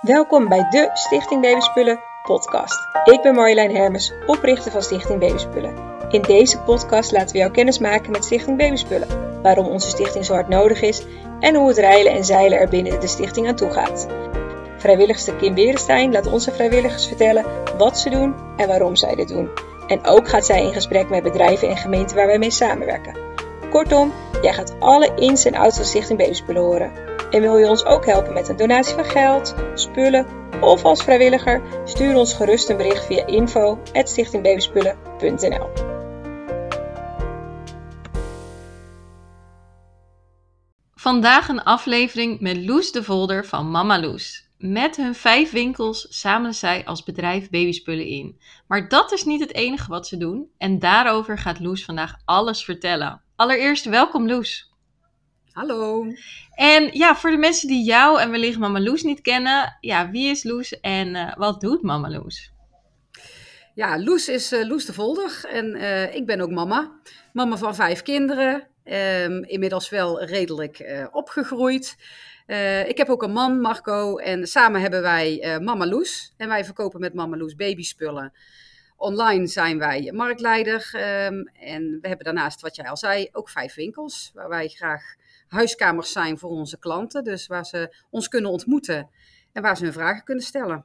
Welkom 0.00 0.48
bij 0.48 0.66
de 0.70 0.90
Stichting 0.94 1.42
Babyspullen 1.42 2.00
podcast. 2.22 2.88
Ik 3.04 3.22
ben 3.22 3.34
Marjolein 3.34 3.76
Hermes, 3.76 4.12
oprichter 4.26 4.72
van 4.72 4.82
Stichting 4.82 5.20
Babyspullen. 5.20 5.74
In 6.10 6.22
deze 6.22 6.58
podcast 6.58 7.12
laten 7.12 7.32
we 7.32 7.38
jou 7.38 7.50
kennis 7.50 7.78
maken 7.78 8.10
met 8.10 8.24
Stichting 8.24 8.58
Babyspullen, 8.58 9.40
waarom 9.42 9.66
onze 9.66 9.88
stichting 9.88 10.24
zo 10.24 10.32
hard 10.32 10.48
nodig 10.48 10.80
is 10.82 11.02
en 11.40 11.54
hoe 11.54 11.68
het 11.68 11.78
reilen 11.78 12.12
en 12.12 12.24
zeilen 12.24 12.58
er 12.58 12.68
binnen 12.68 13.00
de 13.00 13.06
stichting 13.06 13.48
aan 13.48 13.56
toe 13.56 13.70
gaat. 13.70 14.06
Vrijwilligster 14.76 15.34
Kim 15.34 15.54
Berenstein 15.54 16.12
laat 16.12 16.32
onze 16.32 16.52
vrijwilligers 16.52 17.06
vertellen 17.06 17.44
wat 17.78 17.98
ze 17.98 18.10
doen 18.10 18.34
en 18.56 18.68
waarom 18.68 18.96
zij 18.96 19.14
dit 19.14 19.28
doen. 19.28 19.50
En 19.86 20.06
ook 20.06 20.28
gaat 20.28 20.46
zij 20.46 20.62
in 20.62 20.72
gesprek 20.72 21.08
met 21.08 21.22
bedrijven 21.22 21.68
en 21.68 21.76
gemeenten 21.76 22.16
waar 22.16 22.26
wij 22.26 22.38
mee 22.38 22.50
samenwerken. 22.50 23.16
Kortom, 23.70 24.12
jij 24.42 24.52
gaat 24.52 24.74
alle 24.78 25.14
ins 25.14 25.44
en 25.44 25.54
outs 25.54 25.76
van 25.76 25.84
Stichting 25.84 26.18
Babyspullen 26.18 26.62
horen. 26.62 27.07
En 27.30 27.40
wil 27.40 27.56
je 27.56 27.68
ons 27.68 27.84
ook 27.84 28.06
helpen 28.06 28.32
met 28.32 28.48
een 28.48 28.56
donatie 28.56 28.94
van 28.94 29.04
geld, 29.04 29.54
spullen 29.74 30.26
of 30.60 30.84
als 30.84 31.02
vrijwilliger? 31.02 31.62
Stuur 31.84 32.16
ons 32.16 32.34
gerust 32.34 32.68
een 32.68 32.76
bericht 32.76 33.06
via 33.06 33.26
info.stichtingbabyspullen.nl 33.26 35.68
Vandaag 40.94 41.48
een 41.48 41.62
aflevering 41.62 42.40
met 42.40 42.56
Loes 42.56 42.92
de 42.92 43.02
Volder 43.02 43.46
van 43.46 43.70
Mama 43.70 44.00
Loes. 44.00 44.48
Met 44.58 44.96
hun 44.96 45.14
vijf 45.14 45.50
winkels 45.50 46.00
zamelen 46.00 46.54
zij 46.54 46.84
als 46.84 47.02
bedrijf 47.02 47.50
babyspullen 47.50 48.06
in. 48.06 48.40
Maar 48.66 48.88
dat 48.88 49.12
is 49.12 49.24
niet 49.24 49.40
het 49.40 49.54
enige 49.54 49.90
wat 49.90 50.06
ze 50.06 50.16
doen 50.16 50.50
en 50.58 50.78
daarover 50.78 51.38
gaat 51.38 51.60
Loes 51.60 51.84
vandaag 51.84 52.14
alles 52.24 52.64
vertellen. 52.64 53.22
Allereerst 53.36 53.84
welkom 53.84 54.26
Loes. 54.26 54.68
Hallo. 55.58 56.06
En 56.54 56.90
ja, 56.92 57.16
voor 57.16 57.30
de 57.30 57.36
mensen 57.36 57.68
die 57.68 57.84
jou 57.84 58.20
en 58.20 58.30
wellicht 58.30 58.58
Mama 58.58 58.80
Loes 58.80 59.02
niet 59.02 59.20
kennen, 59.20 59.76
ja, 59.80 60.10
wie 60.10 60.30
is 60.30 60.44
Loes 60.44 60.80
en 60.80 61.14
uh, 61.14 61.36
wat 61.36 61.60
doet 61.60 61.82
Mama 61.82 62.10
Loes? 62.10 62.52
Ja, 63.74 64.02
Loes 64.02 64.28
is 64.28 64.52
uh, 64.52 64.66
Loes 64.66 64.84
de 64.84 64.92
Volder 64.92 65.44
en 65.48 65.76
uh, 65.76 66.14
ik 66.14 66.26
ben 66.26 66.40
ook 66.40 66.50
mama. 66.50 67.00
Mama 67.32 67.56
van 67.56 67.74
vijf 67.74 68.02
kinderen, 68.02 68.68
um, 68.84 69.44
inmiddels 69.44 69.88
wel 69.88 70.24
redelijk 70.24 71.08
opgegroeid. 71.12 71.96
ik 72.86 72.96
heb 72.98 73.08
ook 73.08 73.22
een 73.22 73.32
man, 73.32 73.60
Marco, 73.60 74.16
en 74.16 74.46
samen 74.46 74.80
hebben 74.80 75.02
wij 75.02 75.58
Mama 75.62 75.86
Loes. 75.86 76.34
En 76.36 76.48
wij 76.48 76.64
verkopen 76.64 77.00
met 77.00 77.14
Mama 77.14 77.36
Loes 77.36 77.54
babyspullen. 77.54 78.32
Online 78.96 79.46
zijn 79.46 79.78
wij 79.78 80.12
marktleider 80.14 80.90
um, 80.94 81.48
en 81.60 81.98
we 82.00 82.08
hebben 82.08 82.24
daarnaast, 82.24 82.60
wat 82.60 82.76
jij 82.76 82.88
al 82.88 82.96
zei, 82.96 83.28
ook 83.32 83.48
vijf 83.48 83.74
winkels 83.74 84.30
waar 84.34 84.48
wij 84.48 84.68
graag 84.68 85.16
huiskamers 85.48 86.12
zijn 86.12 86.38
voor 86.38 86.50
onze 86.50 86.78
klanten. 86.78 87.24
Dus 87.24 87.46
waar 87.46 87.64
ze 87.64 87.96
ons 88.10 88.28
kunnen 88.28 88.50
ontmoeten 88.50 89.10
en 89.52 89.62
waar 89.62 89.76
ze 89.76 89.84
hun 89.84 89.92
vragen 89.92 90.24
kunnen 90.24 90.44
stellen. 90.44 90.84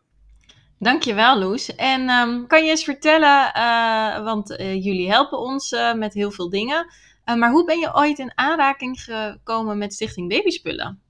Dankjewel, 0.79 1.39
Loes. 1.39 1.75
En 1.75 2.09
um, 2.09 2.47
kan 2.47 2.63
je 2.63 2.69
eens 2.69 2.83
vertellen, 2.83 3.51
uh, 3.57 4.23
want 4.23 4.51
uh, 4.51 4.83
jullie 4.83 5.09
helpen 5.11 5.39
ons 5.39 5.71
uh, 5.71 5.93
met 5.93 6.13
heel 6.13 6.31
veel 6.31 6.49
dingen. 6.49 6.85
maar 7.25 7.51
hoe 7.51 7.65
ben 7.65 7.79
je 7.79 7.95
ooit 7.95 8.19
in 8.19 8.31
aanraking 8.35 9.01
gekomen 9.01 9.77
met 9.77 9.93
Stichting 9.93 10.29
Babyspullen? 10.29 11.01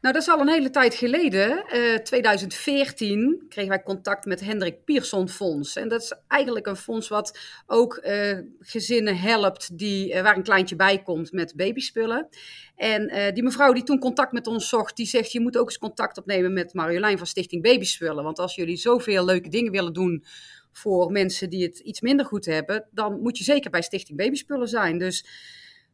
Nou, 0.00 0.14
dat 0.14 0.22
is 0.22 0.28
al 0.28 0.40
een 0.40 0.48
hele 0.48 0.70
tijd 0.70 0.94
geleden. 0.94 1.64
Uh, 1.74 1.96
2014 1.96 3.44
kregen 3.48 3.70
wij 3.70 3.82
contact 3.82 4.24
met 4.24 4.40
Hendrik 4.40 4.84
Pierson 4.84 5.28
Fonds. 5.28 5.76
En 5.76 5.88
dat 5.88 6.02
is 6.02 6.14
eigenlijk 6.28 6.66
een 6.66 6.76
fonds 6.76 7.08
wat 7.08 7.38
ook 7.66 8.00
uh, 8.04 8.38
gezinnen 8.60 9.16
helpt 9.18 9.78
die, 9.78 10.14
uh, 10.14 10.22
waar 10.22 10.36
een 10.36 10.42
kleintje 10.42 10.76
bij 10.76 11.02
komt 11.02 11.32
met 11.32 11.56
babyspullen. 11.56 12.28
En 12.76 13.34
die 13.34 13.42
mevrouw 13.42 13.72
die 13.72 13.82
toen 13.82 13.98
contact 13.98 14.32
met 14.32 14.46
ons 14.46 14.68
zocht, 14.68 14.96
die 14.96 15.06
zegt... 15.06 15.32
je 15.32 15.40
moet 15.40 15.56
ook 15.56 15.66
eens 15.66 15.78
contact 15.78 16.18
opnemen 16.18 16.52
met 16.52 16.74
Marjolein 16.74 17.18
van 17.18 17.26
Stichting 17.26 17.62
Babyspullen. 17.62 18.24
Want 18.24 18.38
als 18.38 18.54
jullie 18.54 18.76
zoveel 18.76 19.24
leuke 19.24 19.48
dingen 19.48 19.72
willen 19.72 19.92
doen 19.92 20.24
voor 20.72 21.10
mensen 21.10 21.50
die 21.50 21.62
het 21.62 21.78
iets 21.78 22.00
minder 22.00 22.26
goed 22.26 22.44
hebben... 22.44 22.86
dan 22.90 23.20
moet 23.20 23.38
je 23.38 23.44
zeker 23.44 23.70
bij 23.70 23.82
Stichting 23.82 24.18
Babyspullen 24.18 24.68
zijn. 24.68 24.98
Dus, 24.98 25.26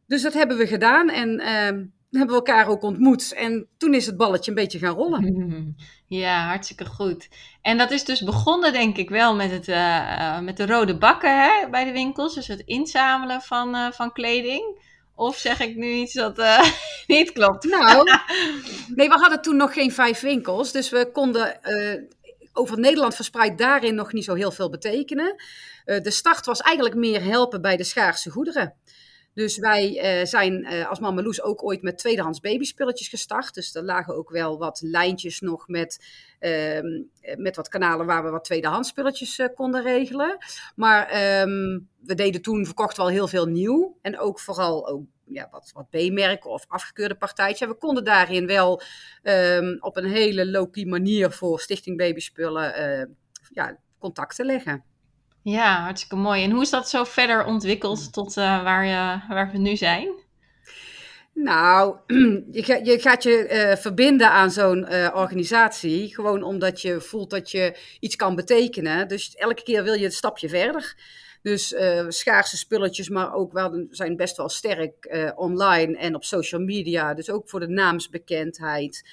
dus 0.05 0.21
dat 0.21 0.33
hebben 0.33 0.57
we 0.57 0.67
gedaan 0.67 1.09
en 1.09 1.39
ehm, 1.39 1.83
hebben 2.09 2.35
we 2.35 2.45
elkaar 2.45 2.67
ook 2.67 2.81
ontmoet. 2.81 3.33
En 3.33 3.67
toen 3.77 3.93
is 3.93 4.05
het 4.05 4.17
balletje 4.17 4.51
een 4.51 4.57
beetje 4.57 4.79
gaan 4.79 4.95
rollen. 4.95 5.75
Ja, 6.09 6.45
hartstikke 6.45 6.85
goed. 6.85 7.27
En 7.61 7.77
dat 7.77 7.91
is 7.91 8.03
dus 8.03 8.21
begonnen, 8.21 8.73
denk 8.73 8.97
ik, 8.97 9.09
wel 9.09 9.35
met, 9.35 9.51
het, 9.51 9.67
uh, 9.67 10.39
met 10.39 10.57
de 10.57 10.65
rode 10.65 10.97
bakken 10.97 11.43
hè, 11.43 11.69
bij 11.69 11.83
de 11.83 11.91
winkels. 11.91 12.35
Dus 12.35 12.47
het 12.47 12.61
inzamelen 12.65 13.41
van, 13.41 13.75
uh, 13.75 13.91
van 13.91 14.11
kleding. 14.11 14.85
Of 15.15 15.37
zeg 15.37 15.59
ik 15.59 15.75
nu 15.75 15.91
iets 15.91 16.13
dat 16.13 16.39
uh, 16.39 16.63
niet 17.07 17.31
klopt? 17.31 17.63
Nou, 17.63 18.03
nee, 18.95 19.09
we 19.09 19.15
hadden 19.15 19.41
toen 19.41 19.55
nog 19.55 19.73
geen 19.73 19.91
vijf 19.91 20.19
winkels. 20.19 20.71
Dus 20.71 20.89
we 20.89 21.11
konden 21.11 21.59
over 22.53 22.79
Nederland 22.79 23.15
verspreid 23.15 23.57
daarin 23.57 23.95
nog 23.95 24.13
niet 24.13 24.23
zo 24.23 24.33
heel 24.33 24.51
veel 24.51 24.69
betekenen. 24.69 25.35
de 25.85 26.11
start 26.11 26.45
was 26.45 26.61
eigenlijk 26.61 26.95
meer 26.95 27.23
helpen 27.23 27.61
bij 27.61 27.77
de 27.77 27.83
schaarse 27.83 28.29
goederen. 28.29 28.73
Dus 29.37 29.57
wij 29.57 30.19
uh, 30.19 30.25
zijn 30.25 30.65
uh, 30.65 30.89
als 30.89 30.99
Mama 30.99 31.21
Loes 31.21 31.41
ook 31.41 31.63
ooit 31.63 31.81
met 31.81 31.97
tweedehands 31.97 32.39
babyspulletjes 32.39 33.07
gestart. 33.07 33.53
Dus 33.53 33.75
er 33.75 33.83
lagen 33.83 34.15
ook 34.15 34.29
wel 34.29 34.57
wat 34.57 34.81
lijntjes 34.81 35.39
nog 35.39 35.67
met, 35.67 36.05
uh, 36.39 36.79
met 37.35 37.55
wat 37.55 37.67
kanalen 37.67 38.05
waar 38.05 38.23
we 38.23 38.29
wat 38.29 38.43
tweedehands 38.43 38.89
spulletjes 38.89 39.39
uh, 39.39 39.47
konden 39.55 39.83
regelen. 39.83 40.37
Maar 40.75 41.01
um, 41.41 41.89
we 41.99 42.15
deden 42.15 42.41
toen, 42.41 42.65
verkochten 42.65 43.03
wel 43.03 43.11
heel 43.11 43.27
veel 43.27 43.45
nieuw. 43.45 43.97
En 44.01 44.19
ook 44.19 44.39
vooral 44.39 44.87
ook, 44.87 45.03
ja, 45.23 45.47
wat, 45.51 45.71
wat 45.73 45.89
B-merken 45.89 46.49
of 46.49 46.65
afgekeurde 46.67 47.15
partijtjes. 47.15 47.67
we 47.67 47.75
konden 47.75 48.03
daarin 48.03 48.47
wel 48.47 48.81
um, 49.23 49.77
op 49.79 49.97
een 49.97 50.11
hele 50.11 50.51
low-key 50.51 50.85
manier 50.85 51.31
voor 51.31 51.59
Stichting 51.59 51.97
Babyspullen 51.97 53.17
ja, 53.49 53.77
contacten 53.99 54.45
leggen. 54.45 54.83
Ja, 55.49 55.81
hartstikke 55.81 56.15
mooi. 56.15 56.43
En 56.43 56.51
hoe 56.51 56.61
is 56.61 56.69
dat 56.69 56.89
zo 56.89 57.03
verder 57.03 57.45
ontwikkeld 57.45 58.13
tot 58.13 58.37
uh, 58.37 58.63
waar, 58.63 58.85
je, 58.85 59.19
waar 59.33 59.51
we 59.51 59.57
nu 59.57 59.75
zijn? 59.75 60.09
Nou, 61.33 61.95
je, 62.51 62.97
gaat 63.01 63.23
je 63.23 63.49
uh, 63.51 63.75
verbinden 63.81 64.31
aan 64.31 64.51
zo'n 64.51 64.87
uh, 64.91 65.11
organisatie 65.13 66.15
gewoon 66.15 66.43
omdat 66.43 66.81
je 66.81 67.01
voelt 67.01 67.29
dat 67.29 67.51
je 67.51 67.77
iets 67.99 68.15
kan 68.15 68.35
betekenen. 68.35 69.07
Dus 69.07 69.35
elke 69.35 69.63
keer 69.63 69.83
wil 69.83 69.93
je 69.93 70.05
een 70.05 70.11
stapje 70.11 70.49
verder. 70.49 70.95
Dus 71.41 71.75
schaarse 72.07 72.57
spulletjes, 72.57 73.09
maar 73.09 73.33
ook 73.33 73.51
wel, 73.51 73.85
zijn 73.89 74.15
best 74.15 74.37
wel 74.37 74.49
sterk 74.49 75.31
online 75.35 75.97
en 75.97 76.15
op 76.15 76.23
social 76.23 76.61
media. 76.61 77.13
Dus 77.13 77.29
ook 77.29 77.49
voor 77.49 77.59
de 77.59 77.67
naamsbekendheid. 77.67 79.09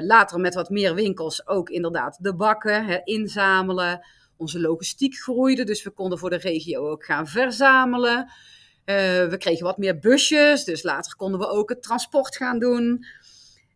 later 0.00 0.40
met 0.40 0.54
wat 0.54 0.70
meer 0.70 0.94
winkels 0.94 1.46
ook 1.46 1.68
inderdaad 1.68 2.18
de 2.20 2.34
bakken, 2.34 2.84
hè, 2.84 3.00
inzamelen 3.04 4.04
onze 4.36 4.60
logistiek 4.60 5.16
groeide, 5.16 5.64
dus 5.64 5.82
we 5.82 5.90
konden 5.90 6.18
voor 6.18 6.30
de 6.30 6.36
regio 6.36 6.88
ook 6.90 7.04
gaan 7.04 7.26
verzamelen. 7.26 8.18
Uh, 8.18 8.96
we 9.26 9.36
kregen 9.38 9.64
wat 9.64 9.78
meer 9.78 9.98
busjes, 9.98 10.64
dus 10.64 10.82
later 10.82 11.16
konden 11.16 11.40
we 11.40 11.48
ook 11.48 11.68
het 11.68 11.82
transport 11.82 12.36
gaan 12.36 12.58
doen. 12.58 13.04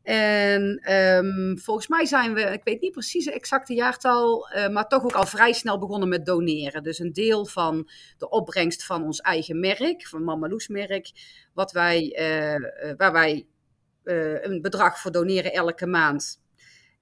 En 0.03 0.93
um, 0.95 1.59
volgens 1.59 1.89
mij 1.89 2.07
zijn 2.07 2.35
we, 2.35 2.41
ik 2.41 2.65
weet 2.65 2.81
niet 2.81 2.93
precies 2.93 3.25
het 3.25 3.35
exacte 3.35 3.75
jaartal, 3.75 4.49
uh, 4.49 4.69
maar 4.69 4.89
toch 4.89 5.05
ook 5.05 5.13
al 5.13 5.27
vrij 5.27 5.53
snel 5.53 5.79
begonnen 5.79 6.09
met 6.09 6.27
doneren. 6.27 6.83
Dus 6.83 6.99
een 6.99 7.13
deel 7.13 7.47
van 7.47 7.89
de 8.19 8.29
opbrengst 8.29 8.85
van 8.85 9.05
ons 9.05 9.21
eigen 9.21 9.61
merk, 9.61 10.07
van 10.07 10.25
Mama 10.25 10.49
Loes 10.49 10.69
merk, 10.69 11.11
wat 11.55 11.73
wij, 11.73 12.19
uh, 12.21 12.95
waar 12.97 13.13
wij 13.13 13.47
een 14.43 14.63
bedrag 14.63 15.01
voor 15.01 15.13
doneren 15.13 15.53
elke 15.53 15.87
maand. 15.87 16.41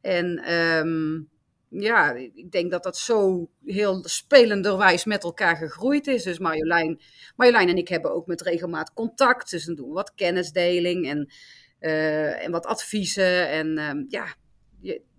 En 0.01 0.53
um, 0.53 1.29
ja, 1.69 2.13
ik 2.13 2.51
denk 2.51 2.71
dat 2.71 2.83
dat 2.83 2.97
zo 2.97 3.49
heel 3.65 4.01
spelenderwijs 4.03 5.05
met 5.05 5.25
elkaar 5.25 5.57
gegroeid 5.57 6.07
is. 6.07 6.23
Dus 6.23 6.39
Marjolein, 6.39 7.01
Marjolein 7.37 7.69
en 7.69 7.77
ik 7.77 7.89
hebben 7.89 8.15
ook 8.15 8.27
met 8.27 8.41
regelmaat 8.41 8.93
contact. 8.93 9.51
Dus 9.51 9.65
dan 9.65 9.75
doen 9.75 9.89
we 9.89 9.95
wat 9.95 10.15
kennisdeling 10.15 11.09
en, 11.09 11.33
uh, 11.81 12.45
en 12.45 12.51
wat 12.51 12.67
adviezen. 12.67 13.49
En 13.49 13.79
uh, 13.79 14.05
ja, 14.09 14.35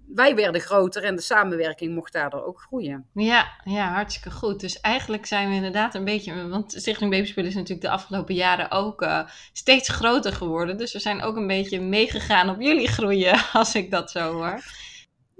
wij 0.08 0.36
werden 0.36 0.62
groter 0.62 1.04
en 1.04 1.16
de 1.16 1.22
samenwerking 1.22 1.94
mocht 1.94 2.14
daardoor 2.14 2.46
ook 2.46 2.62
groeien. 2.62 3.06
Ja, 3.14 3.48
ja, 3.64 3.94
hartstikke 3.94 4.32
goed. 4.32 4.60
Dus 4.60 4.80
eigenlijk 4.80 5.26
zijn 5.26 5.50
we 5.50 5.56
inderdaad 5.56 5.96
een 5.96 6.06
beetje, 6.06 6.48
want 6.48 6.72
Stichting 6.72 7.12
Babyspullen 7.12 7.50
is 7.50 7.56
natuurlijk 7.56 7.82
de 7.82 7.94
afgelopen 7.94 8.36
jaren 8.36 8.72
ook 8.72 9.02
uh, 9.02 9.28
steeds 9.54 9.90
groter 9.90 10.34
geworden. 10.34 10.78
Dus 10.78 10.94
we 10.94 11.00
zijn 11.00 11.22
ook 11.22 11.36
een 11.36 11.48
beetje 11.48 11.82
meegegaan 11.82 12.50
op 12.50 12.62
jullie 12.62 12.88
groeien, 12.88 13.44
als 13.54 13.76
ik 13.76 13.92
dat 13.92 14.12
zo 14.12 14.34
hoor. 14.34 14.62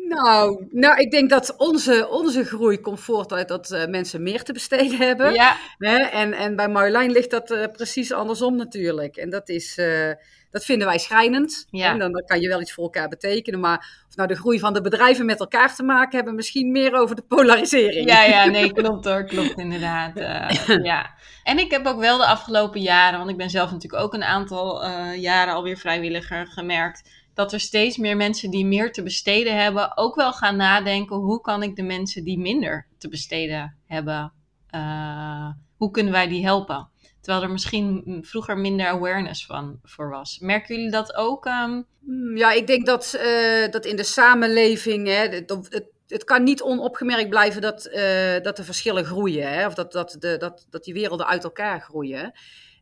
Nou, 0.08 0.68
nou, 0.72 1.00
ik 1.00 1.12
denk 1.12 1.30
dat 1.30 1.56
onze, 1.58 2.08
onze 2.10 2.44
groei 2.46 2.80
komt 2.80 3.00
voort 3.00 3.32
uit 3.34 3.48
dat 3.48 3.72
uh, 3.72 3.86
mensen 3.86 4.24
meer 4.24 4.44
te 4.44 4.54
besteden 4.54 4.98
hebben. 4.98 5.34
Ja. 5.34 5.58
Hè? 5.78 5.98
En, 5.98 6.34
en 6.34 6.56
bij 6.56 6.68
Marjolein 6.70 7.12
ligt 7.12 7.32
dat 7.32 7.52
uh, 7.52 7.66
precies 7.72 8.12
andersom 8.12 8.56
natuurlijk. 8.56 9.16
En 9.16 9.30
dat 9.30 9.50
is, 9.50 9.78
uh, 9.78 10.12
dat 10.52 10.66
vinden 10.66 10.88
wij 10.88 10.98
schrijnend. 10.98 11.68
Ja. 11.70 11.92
En 11.92 12.00
dan, 12.00 12.12
dan 12.12 12.26
kan 12.26 12.40
je 12.40 12.48
wel 12.48 12.62
iets 12.62 12.74
voor 12.74 12.84
elkaar 12.84 13.08
betekenen. 13.08 13.60
Maar 13.60 14.06
of 14.10 14.16
nou 14.16 14.28
de 14.28 14.36
groei 14.36 14.60
van 14.60 14.74
de 14.74 14.82
bedrijven 14.82 15.26
met 15.26 15.40
elkaar 15.40 15.76
te 15.76 15.84
maken 15.84 16.16
hebben, 16.16 16.36
misschien 16.36 16.72
meer 16.72 16.94
over 16.94 17.16
de 17.16 17.22
polarisering. 17.28 18.10
Ja, 18.10 18.24
ja, 18.24 18.46
nee, 18.46 18.74
klopt 18.74 19.06
hoor, 19.06 19.26
klopt 19.26 19.58
inderdaad. 19.58 20.16
eh, 20.16 20.84
ja. 20.92 21.10
En 21.44 21.60
ik 21.60 21.72
heb 21.72 21.86
ook 21.86 22.00
wel 22.00 22.18
de 22.18 22.26
afgelopen 22.26 22.82
jaren, 22.82 23.18
want 23.18 23.30
ik 23.30 23.38
ben 23.38 23.50
zelf 23.50 23.72
natuurlijk 23.72 24.04
ook 24.04 24.14
een 24.14 24.24
aantal 24.24 24.84
eh, 24.84 25.22
jaren 25.22 25.54
alweer 25.54 25.78
vrijwilliger, 25.78 26.48
gemerkt 26.48 27.10
dat 27.38 27.54
er 27.54 27.60
steeds 27.60 27.98
meer 27.98 28.18
mensen 28.18 28.50
die 28.50 28.66
meer 28.66 28.92
te 28.92 29.04
besteden 29.04 29.62
hebben, 29.62 29.98
ook 29.98 30.16
wel 30.16 30.34
gaan 30.34 30.56
nadenken 30.56 31.16
hoe 31.16 31.42
kan 31.42 31.64
ik 31.64 31.76
de 31.76 31.84
mensen 31.84 32.24
die 32.24 32.40
minder 32.40 32.88
te 32.98 33.10
besteden 33.10 33.78
hebben, 33.86 34.34
eh, 34.70 35.50
hoe 35.76 35.92
kunnen 35.92 36.14
wij 36.14 36.28
die 36.28 36.44
helpen? 36.44 36.90
Terwijl 37.22 37.44
er 37.44 37.52
misschien 37.52 38.18
vroeger 38.22 38.58
minder 38.58 38.88
awareness 38.88 39.46
van 39.46 39.80
voor 39.84 40.10
was. 40.10 40.40
Merken 40.40 40.76
jullie 40.76 40.92
dat 40.92 41.16
ook? 41.16 41.46
ehm? 41.46 41.82
Hmm, 42.00 42.38
Ja, 42.38 42.52
ik 42.52 42.68
denk 42.68 42.86
dat, 42.86 43.14
eh, 43.14 43.72
dat 43.72 43.86
in 43.86 43.96
de 43.96 44.04
samenleving, 44.04 45.08
hè, 45.08 45.14
het, 45.14 45.50
het, 45.50 45.86
het 46.08 46.24
kan 46.24 46.44
niet 46.44 46.62
onopgemerkt 46.62 47.30
blijven 47.30 47.62
dat, 47.62 47.86
eh, 47.86 48.42
dat 48.42 48.56
de 48.58 48.64
verschillen 48.64 49.06
groeien. 49.06 49.54
Hè, 49.54 49.66
of 49.66 49.74
dat, 49.74 49.92
dat, 49.92 50.16
de, 50.20 50.38
dat, 50.38 50.68
dat 50.70 50.84
die 50.84 50.94
werelden 50.94 51.28
uit 51.28 51.44
elkaar 51.44 51.82
groeien. 51.82 52.32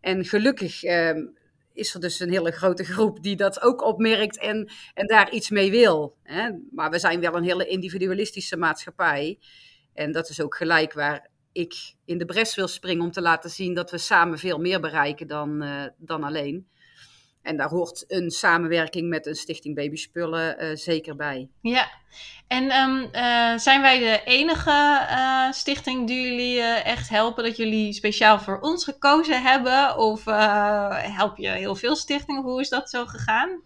En 0.01 0.25
gelukkig 0.25 0.83
ehm, 0.83 1.17
is 1.75 1.93
er 1.93 1.99
dus 1.99 2.19
een 2.19 2.31
hele 2.31 2.51
grote 2.51 2.83
groep 2.83 3.23
die 3.23 3.35
dat 3.35 3.61
ook 3.61 3.83
opmerkt 3.83 4.39
en, 4.39 4.71
en 4.93 5.07
daar 5.07 5.31
iets 5.31 5.49
mee 5.49 5.71
wil. 5.71 6.15
Hè. 6.23 6.49
Maar 6.71 6.89
we 6.89 6.99
zijn 6.99 7.19
wel 7.19 7.35
een 7.35 7.43
hele 7.43 7.67
individualistische 7.67 8.57
maatschappij. 8.57 9.39
En 9.93 10.11
dat 10.11 10.29
is 10.29 10.41
ook 10.41 10.55
gelijk 10.55 10.93
waar 10.93 11.29
ik 11.51 11.73
in 12.05 12.17
de 12.17 12.25
bres 12.25 12.55
wil 12.55 12.67
springen 12.67 13.03
om 13.03 13.11
te 13.11 13.21
laten 13.21 13.49
zien 13.49 13.73
dat 13.73 13.91
we 13.91 13.97
samen 13.97 14.39
veel 14.39 14.57
meer 14.57 14.79
bereiken 14.79 15.27
dan, 15.27 15.61
eh, 15.61 15.85
dan 15.97 16.23
alleen. 16.23 16.67
En 17.45 17.57
daar 17.57 17.69
hoort 17.69 18.03
een 18.07 18.31
samenwerking 18.31 19.09
met 19.09 19.25
een 19.25 19.35
Stichting 19.35 19.75
Babyspullen 19.75 20.57
eh, 20.57 20.75
zeker 20.75 21.15
bij. 21.15 21.49
Ja, 21.61 21.89
en 22.47 22.69
ehm, 22.69 23.05
eh, 23.11 23.57
zijn 23.57 23.81
wij 23.81 23.99
de 23.99 24.21
enige 24.25 25.05
eh, 25.09 25.51
stichting 25.51 26.07
die 26.07 26.21
jullie 26.21 26.61
echt 26.61 27.09
helpen? 27.09 27.43
Dat 27.43 27.57
jullie 27.57 27.93
speciaal 27.93 28.39
voor 28.39 28.59
ons 28.59 28.83
gekozen 28.83 29.41
hebben? 29.41 29.97
Of 29.97 30.25
help 31.15 31.37
je 31.37 31.49
heel 31.49 31.75
veel 31.75 31.95
stichtingen? 31.95 32.41
Hoe 32.41 32.61
is 32.61 32.69
dat 32.69 32.89
zo 32.89 33.05
gegaan? 33.05 33.61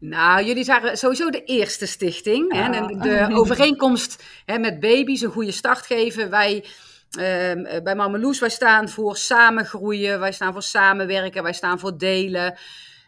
Nou, 0.00 0.44
jullie 0.44 0.64
waren 0.64 0.96
sowieso 0.96 1.30
de 1.30 1.44
eerste 1.44 1.86
stichting. 1.86 2.52
Hè? 2.52 2.72
En 2.72 2.98
de 2.98 3.28
overeenkomst 3.40 4.24
hè, 4.44 4.58
met 4.58 4.80
baby's, 4.80 5.20
een 5.20 5.30
goede 5.30 5.52
start 5.52 5.86
geven. 5.86 6.30
Wij 6.30 6.64
ehm, 7.10 7.64
eh, 7.64 7.82
bij 7.82 7.94
Mama 7.94 8.18
Loes, 8.18 8.40
wij 8.40 8.48
staan 8.48 8.88
voor 8.88 9.16
samen 9.16 9.64
groeien. 9.66 10.20
Wij 10.20 10.32
staan 10.32 10.52
voor 10.52 10.62
samenwerken. 10.62 11.42
Wij 11.42 11.52
staan 11.52 11.78
voor 11.78 11.98
delen. 11.98 12.58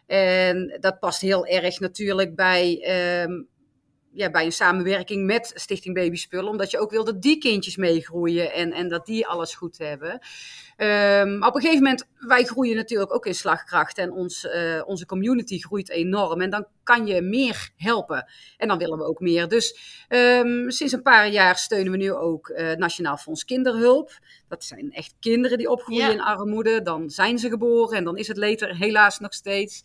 En 0.07 0.77
dat 0.79 0.99
past 0.99 1.21
heel 1.21 1.45
erg 1.45 1.79
natuurlijk 1.79 2.35
bij, 2.35 2.81
ehm, 2.83 3.31
ja, 4.13 4.29
bij 4.29 4.45
een 4.45 4.51
samenwerking 4.51 5.25
met 5.25 5.51
Stichting 5.55 5.95
Babyspullen. 5.95 6.49
Omdat 6.51 6.71
je 6.71 6.79
ook 6.79 6.91
wil 6.91 7.03
dat 7.03 7.21
die 7.21 7.37
kindjes 7.37 7.75
meegroeien 7.75 8.53
en, 8.53 8.71
en 8.71 8.87
dat 8.87 9.05
die 9.05 9.27
alles 9.27 9.55
goed 9.55 9.77
hebben. 9.77 10.19
Ehm, 10.75 11.37
maar 11.37 11.49
op 11.49 11.55
een 11.55 11.61
gegeven 11.61 11.83
moment, 11.83 12.07
wij 12.19 12.43
groeien 12.43 12.75
natuurlijk 12.75 13.13
ook 13.13 13.25
in 13.25 13.35
slagkracht 13.35 13.97
en 13.97 14.11
ons, 14.11 14.47
eh, 14.47 14.81
onze 14.85 15.05
community 15.05 15.59
groeit 15.59 15.89
enorm. 15.89 16.41
En 16.41 16.49
dan 16.49 16.65
kan 16.83 17.07
je 17.07 17.21
meer 17.21 17.69
helpen. 17.75 18.31
En 18.57 18.67
dan 18.67 18.77
willen 18.77 18.97
we 18.97 19.03
ook 19.03 19.19
meer. 19.19 19.47
Dus 19.47 19.77
ehm, 20.07 20.69
sinds 20.69 20.93
een 20.93 21.01
paar 21.01 21.29
jaar 21.29 21.57
steunen 21.57 21.91
we 21.91 21.97
nu 21.97 22.13
ook 22.13 22.49
eh, 22.49 22.75
Nationaal 22.77 23.17
Fonds 23.17 23.45
Kinderhulp. 23.45 24.19
Dat 24.47 24.63
zijn 24.63 24.91
echt 24.91 25.13
kinderen 25.19 25.57
die 25.57 25.69
opgroeien 25.69 26.05
Ja. 26.05 26.11
in 26.11 26.21
armoede. 26.21 26.81
Dan 26.81 27.09
zijn 27.09 27.39
ze 27.39 27.49
geboren 27.49 27.97
en 27.97 28.03
dan 28.03 28.17
is 28.17 28.27
het 28.27 28.37
later 28.37 28.75
helaas 28.77 29.19
nog 29.19 29.33
steeds. 29.33 29.83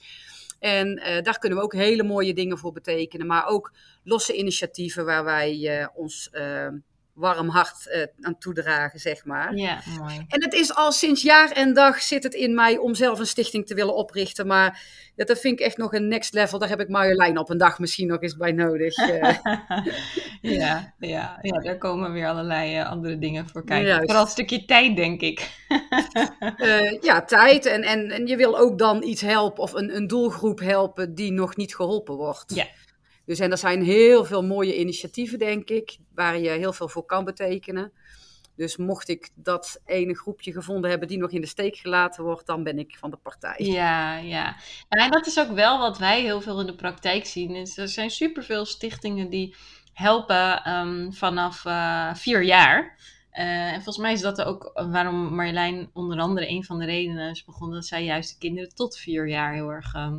En 0.58 0.96
eh, 0.96 1.22
daar 1.22 1.38
kunnen 1.38 1.58
we 1.58 1.64
ook 1.64 1.72
hele 1.72 2.02
mooie 2.02 2.34
dingen 2.34 2.58
voor 2.58 2.72
betekenen. 2.72 3.26
Maar 3.26 3.46
ook 3.46 3.72
losse 4.04 4.36
initiatieven 4.36 5.04
waar 5.04 5.24
wij 5.24 5.80
eh, 5.80 5.88
ons 5.94 6.30
eh, 6.30 6.68
warm 7.16 7.48
hart 7.48 7.88
eh, 7.88 8.02
aan 8.20 8.38
toedragen, 8.38 9.00
zeg 9.00 9.24
maar. 9.24 9.54
Ja, 9.54 9.80
mooi. 9.98 10.24
En 10.28 10.42
het 10.42 10.52
is 10.52 10.74
al 10.74 10.92
sinds 10.92 11.22
jaar 11.22 11.50
en 11.50 11.74
dag 11.74 12.02
zit 12.02 12.22
het 12.22 12.34
in 12.34 12.54
mij 12.54 12.76
om 12.76 12.94
zelf 12.94 13.18
een 13.18 13.26
stichting 13.26 13.66
te 13.66 13.74
willen 13.74 13.94
oprichten. 13.94 14.46
Maar 14.46 14.82
ja, 15.14 15.24
dat 15.24 15.38
vind 15.38 15.60
ik 15.60 15.66
echt 15.66 15.76
nog 15.76 15.94
een 15.94 16.08
next 16.08 16.32
level. 16.34 16.58
Daar 16.58 16.68
heb 16.68 16.80
ik 16.80 16.88
Marjolein 16.88 17.38
op 17.38 17.50
een 17.50 17.58
dag 17.58 17.78
misschien 17.78 18.06
nog 18.06 18.22
eens 18.22 18.36
bij 18.36 18.52
nodig. 18.52 18.96
eh. 18.96 19.36
ja, 20.58 20.94
ja, 20.98 21.38
ja, 21.42 21.60
daar 21.60 21.78
komen 21.78 22.12
weer 22.12 22.28
allerlei 22.28 22.76
eh, 22.76 22.90
andere 22.90 23.18
dingen 23.18 23.48
voor 23.48 23.64
kijken. 23.64 23.86
Juist. 23.86 24.04
Vooral 24.04 24.24
een 24.24 24.30
stukje 24.30 24.64
tijd, 24.64 24.96
denk 24.96 25.20
ik. 25.20 25.48
Ja, 27.00 27.22
tijd. 27.24 27.66
En, 27.66 27.82
en, 27.82 28.10
en 28.10 28.26
je 28.26 28.36
wil 28.36 28.58
ook 28.58 28.78
dan 28.78 29.02
iets 29.02 29.20
helpen 29.20 29.62
of 29.62 29.72
een, 29.72 29.96
een 29.96 30.06
doelgroep 30.06 30.60
helpen 30.60 31.14
die 31.14 31.32
nog 31.32 31.56
niet 31.56 31.74
geholpen 31.74 32.14
wordt. 32.14 32.54
Ja. 32.54 32.66
Dus 33.26 33.38
en 33.38 33.50
er 33.50 33.58
zijn 33.58 33.82
heel 33.82 34.24
veel 34.24 34.42
mooie 34.42 34.78
initiatieven, 34.78 35.38
denk 35.38 35.68
ik, 35.68 35.96
waar 36.14 36.38
je 36.38 36.48
heel 36.48 36.72
veel 36.72 36.88
voor 36.88 37.04
kan 37.04 37.24
betekenen. 37.24 37.92
Dus 38.56 38.76
mocht 38.76 39.08
ik 39.08 39.30
dat 39.34 39.80
ene 39.86 40.16
groepje 40.16 40.52
gevonden 40.52 40.90
hebben 40.90 41.08
die 41.08 41.18
nog 41.18 41.30
in 41.30 41.40
de 41.40 41.46
steek 41.46 41.76
gelaten 41.76 42.24
wordt, 42.24 42.46
dan 42.46 42.62
ben 42.62 42.78
ik 42.78 42.96
van 42.98 43.10
de 43.10 43.16
partij. 43.16 43.56
Ja, 43.58 44.16
ja. 44.16 44.56
En 44.88 45.10
dat 45.10 45.26
is 45.26 45.38
ook 45.38 45.50
wel 45.50 45.78
wat 45.78 45.98
wij 45.98 46.20
heel 46.22 46.40
veel 46.40 46.60
in 46.60 46.66
de 46.66 46.74
praktijk 46.74 47.26
zien. 47.26 47.54
Er 47.54 47.88
zijn 47.88 48.10
superveel 48.10 48.64
stichtingen 48.64 49.30
die 49.30 49.54
helpen 49.92 50.62
ehm, 50.62 51.10
vanaf 51.10 51.64
eh, 51.64 52.14
vier 52.14 52.42
jaar. 52.42 52.98
Eh, 53.30 53.72
en 53.72 53.74
volgens 53.74 53.98
mij 53.98 54.12
is 54.12 54.20
dat 54.20 54.42
ook 54.42 54.70
waarom 54.74 55.34
Marjolein 55.34 55.90
onder 55.92 56.18
andere 56.18 56.48
een 56.48 56.64
van 56.64 56.78
de 56.78 56.84
redenen 56.84 57.30
is 57.30 57.44
begonnen. 57.44 57.76
Dat 57.76 57.86
zij 57.86 58.04
juist 58.04 58.30
de 58.30 58.38
kinderen 58.38 58.74
tot 58.74 58.96
vier 58.96 59.28
jaar 59.28 59.52
heel 59.52 59.70
erg 59.70 59.94
ehm, 59.94 60.18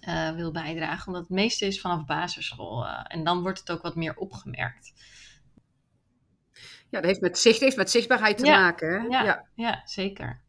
eh, 0.00 0.30
wil 0.30 0.52
bijdragen. 0.52 1.06
Omdat 1.06 1.22
het 1.22 1.30
meeste 1.30 1.66
is 1.66 1.80
vanaf 1.80 2.04
basisschool. 2.04 2.86
eh, 2.86 3.00
en 3.08 3.24
dan 3.24 3.42
wordt 3.42 3.58
het 3.58 3.70
ook 3.70 3.82
wat 3.82 3.96
meer 3.96 4.16
opgemerkt. 4.16 4.92
Ja, 6.90 7.00
dat 7.00 7.04
heeft 7.04 7.20
met, 7.20 7.38
zicht, 7.38 7.60
heeft 7.60 7.76
met 7.76 7.90
zichtbaarheid 7.90 8.38
te 8.38 8.46
Ja, 8.46 8.60
maken. 8.60 8.88
Hè? 9.00 9.06
ja. 9.06 9.24
ja. 9.24 9.46
Ja, 9.54 9.82
zeker. 9.84 10.40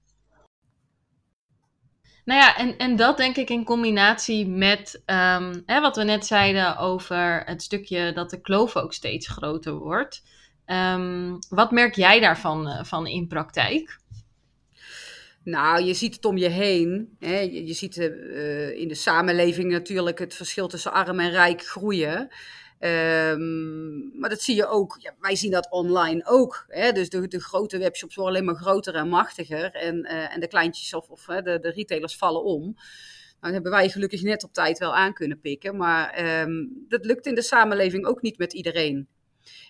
Nou 2.25 2.41
ja, 2.41 2.57
en, 2.57 2.77
en 2.77 2.95
dat 2.95 3.18
denk 3.18 3.36
ik 3.36 3.50
in 3.50 3.63
combinatie 3.63 4.47
met 4.47 5.01
ehm, 5.06 5.59
hè, 5.65 5.81
wat 5.81 5.95
we 5.95 6.03
net 6.03 6.25
zeiden 6.25 6.77
over 6.77 7.44
het 7.45 7.62
stukje 7.62 8.13
dat 8.13 8.30
de 8.30 8.42
kloof 8.42 8.75
ook 8.75 8.94
steeds 8.94 9.27
groter 9.27 9.74
wordt. 9.74 10.24
Ehm, 10.65 11.35
wat 11.50 11.71
merk 11.71 11.95
jij 11.95 12.19
daarvan 12.19 12.68
eh, 12.68 12.83
van 12.83 13.07
in 13.07 13.27
praktijk? 13.27 14.00
Nou, 15.44 15.83
je 15.83 15.94
ziet 15.94 16.15
het 16.15 16.25
om 16.25 16.38
je 16.38 16.50
heen. 16.50 17.15
Hè? 17.19 17.39
Je, 17.39 17.74
ziet 17.74 17.97
eh, 17.97 18.80
in 18.80 18.88
de 18.88 18.95
samenleving 18.95 19.71
natuurlijk 19.71 20.19
het 20.19 20.33
verschil 20.33 20.68
tussen 20.68 20.94
arm 20.94 21.19
en 21.19 21.31
rijk 21.31 21.62
groeien. 21.62 22.30
Ehm, 22.80 24.19
maar 24.19 24.30
dat 24.30 24.41
zie 24.41 24.56
je 24.56 24.68
ook, 24.68 24.97
ja, 25.00 25.15
wij 25.19 25.36
zien 25.36 25.51
dat 25.51 25.71
online 25.71 26.25
ook. 26.25 26.65
Hè? 26.68 26.91
Dus 26.91 27.09
de, 27.09 27.27
de 27.27 27.41
grote 27.41 27.77
webshops 27.77 28.15
worden 28.15 28.33
alleen 28.33 28.45
maar 28.45 28.62
groter 28.62 28.95
en 28.95 29.09
machtiger. 29.09 29.71
En, 29.71 30.03
eh, 30.03 30.33
en 30.33 30.39
de 30.39 30.47
kleintjes 30.47 30.94
of, 30.94 31.09
of 31.09 31.25
de, 31.25 31.59
de 31.62 31.71
retailers 31.71 32.15
vallen 32.15 32.44
om. 32.44 32.75
Nou, 33.42 33.53
hebben 33.53 33.71
wij 33.71 33.89
gelukkig 33.89 34.21
net 34.21 34.44
op 34.44 34.53
tijd 34.53 34.77
wel 34.77 34.95
aan 34.95 35.13
kunnen 35.13 35.39
pikken. 35.39 35.77
Maar 35.77 36.09
ehm, 36.09 36.65
dat 36.88 37.06
lukt 37.06 37.25
in 37.25 37.35
de 37.35 37.42
samenleving 37.42 38.06
ook 38.06 38.21
niet 38.21 38.37
met 38.37 38.54
iedereen. 38.54 39.07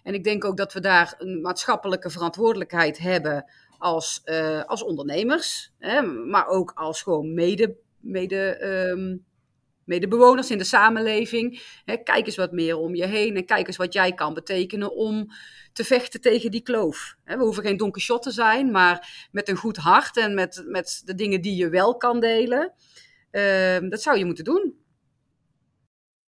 En 0.04 0.14
ik 0.14 0.24
denk 0.24 0.46
ook 0.46 0.58
dat 0.58 0.74
we 0.74 0.80
daar 0.80 1.16
een 1.18 1.42
maatschappelijke 1.42 2.10
verantwoordelijkheid 2.10 2.98
hebben 2.98 3.46
als, 3.80 4.22
eh, 4.24 4.64
als 4.64 4.84
ondernemers, 4.84 5.74
hè, 5.78 6.02
maar 6.02 6.48
ook 6.48 6.72
als 6.76 7.02
gewoon 7.02 7.34
mede, 7.34 7.76
mede, 8.00 8.56
ehm, 8.56 9.18
medebewoners 9.84 10.52
in 10.52 10.58
de 10.58 10.64
samenleving. 10.64 11.62
Hè, 11.86 11.98
kijk 11.98 12.26
eens 12.26 12.36
wat 12.36 12.52
meer 12.52 12.78
om 12.78 12.96
je 12.96 13.06
heen 13.06 13.36
en 13.36 13.46
kijk 13.46 13.68
eens 13.68 13.78
wat 13.78 13.94
jij 13.94 14.14
kan 14.14 14.34
betekenen 14.34 14.96
om 14.96 15.28
te 15.74 15.84
vechten 15.84 16.22
tegen 16.22 16.52
die 16.52 16.62
kloof. 16.62 17.16
Hè, 17.24 17.38
we 17.38 17.44
hoeven 17.44 17.64
geen 17.64 17.78
Don 17.78 17.92
Quixote 17.92 18.30
te 18.30 18.36
zijn, 18.36 18.72
maar 18.72 19.28
met 19.32 19.50
een 19.50 19.56
goed 19.56 19.78
hart 19.78 20.18
en 20.18 20.34
met, 20.34 20.64
met 20.66 21.02
de 21.06 21.16
dingen 21.16 21.42
die 21.42 21.56
je 21.56 21.70
wel 21.70 21.98
kan 21.98 22.20
delen, 22.20 22.74
ehm, 23.32 23.90
dat 23.90 24.02
zou 24.02 24.18
je 24.18 24.26
moeten 24.26 24.44
doen. 24.44 24.88